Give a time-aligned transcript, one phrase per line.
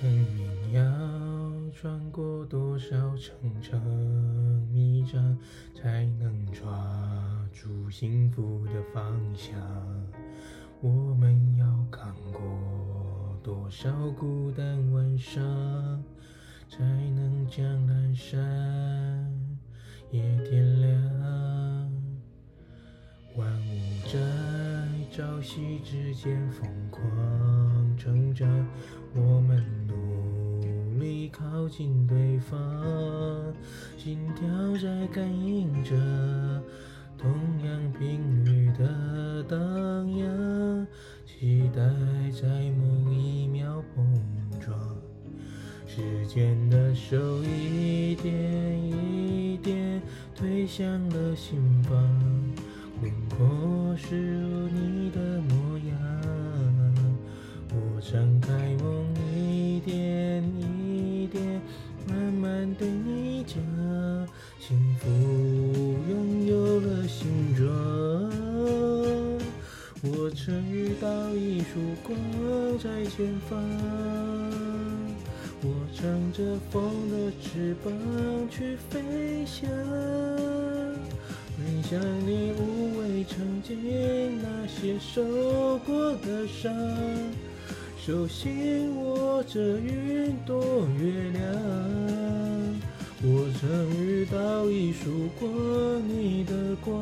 [0.00, 3.82] 生命要穿过多少层层
[4.72, 5.36] 迷障，
[5.74, 6.70] 才能抓
[7.52, 9.58] 住幸福的方向？
[10.80, 15.42] 我们要扛过多少孤单晚上，
[16.70, 19.28] 才能将阑珊
[20.12, 21.92] 也点亮？
[23.36, 24.16] 万物在
[25.10, 27.02] 朝夕之间疯狂
[27.98, 28.48] 成长，
[29.14, 32.56] 我们努力靠近对方，
[33.96, 34.46] 心跳
[34.80, 35.96] 在感应着
[37.18, 37.28] 同
[37.64, 39.58] 样频率的荡
[40.16, 40.86] 漾，
[41.26, 41.82] 期待
[42.30, 44.06] 在某一秒碰
[44.60, 44.78] 撞，
[45.86, 48.32] 时间的手一点
[48.80, 50.00] 一点
[50.36, 52.00] 推向了心房。
[53.00, 56.17] 轮廓是如你的模样，
[57.98, 59.04] 我张开梦，
[59.36, 61.60] 一点一点，
[62.06, 63.56] 慢慢对你讲，
[64.60, 65.08] 幸福
[66.08, 67.66] 拥有了形状。
[70.04, 72.16] 我曾遇到一束光
[72.78, 73.58] 在前方，
[75.60, 77.92] 我乘着风的翅膀
[78.48, 79.68] 去飞翔。
[81.56, 86.72] 分享你无畏曾经那些受过的伤，
[88.08, 91.42] 手心握着云朵月亮。
[93.22, 95.46] 我曾遇到一束光，
[96.08, 96.94] 你的光，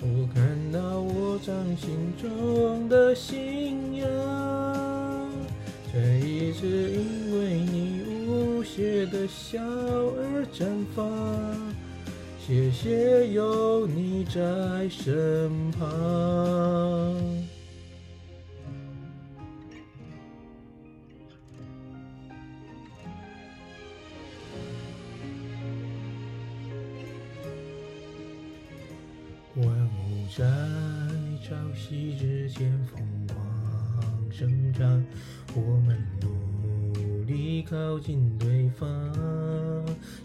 [0.00, 4.08] 我看到我掌心中的信仰。
[5.92, 10.64] 这一次因为你无邪的笑而绽
[10.96, 11.06] 放。
[12.40, 17.23] 谢谢有你在身旁。
[29.56, 30.44] 万物在
[31.46, 35.04] 朝夕之间疯狂生长，
[35.54, 38.88] 我们努力靠近对方，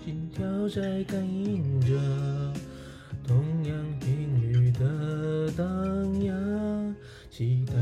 [0.03, 1.95] 心跳在感应着
[3.27, 5.65] 同样频率的荡
[6.23, 6.95] 漾，
[7.29, 7.73] 期待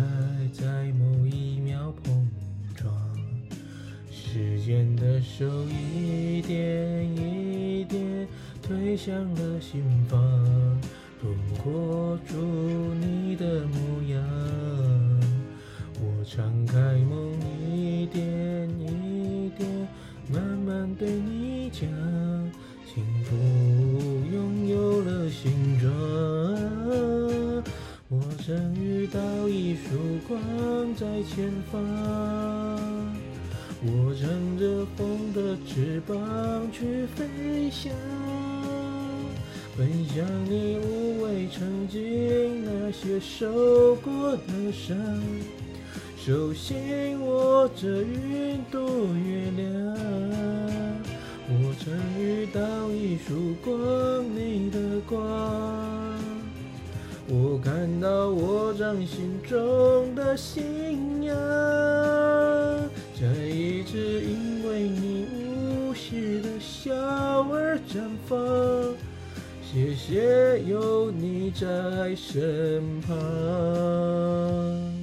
[0.51, 2.29] 在某一秒碰
[2.75, 2.93] 撞，
[4.11, 8.27] 时间的手一点一点
[8.61, 10.76] 推向了心房。
[11.23, 12.35] 轮廓住
[13.01, 14.21] 你的模样，
[15.99, 16.75] 我敞开
[17.09, 17.33] 梦，
[17.67, 19.87] 一点一点，
[20.31, 21.89] 慢慢对你讲，
[22.85, 23.35] 幸福
[24.31, 25.89] 拥有了形状。
[28.09, 29.97] 我曾遇到一束
[30.27, 30.39] 光
[30.95, 31.83] 在前方，
[33.81, 36.15] 我乘着风的翅膀
[36.71, 37.91] 去飞翔。
[39.75, 40.77] 奔向你
[41.45, 44.97] 曾经那些受过的伤，
[46.17, 48.81] 手心握着云朵
[49.13, 49.67] 月亮。
[51.49, 53.75] 我曾遇到一束光，
[54.35, 55.17] 你的光，
[57.27, 61.35] 我看到我掌心中的信仰。
[63.19, 65.25] 这一次因为你
[65.89, 68.37] 无邪的笑而绽放。
[69.69, 74.96] 谢谢有你在身旁。